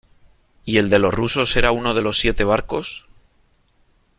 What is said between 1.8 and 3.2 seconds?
de los siete barcos?